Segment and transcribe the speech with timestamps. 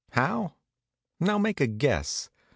[0.13, 0.55] How?
[1.19, 2.31] Now make a guess.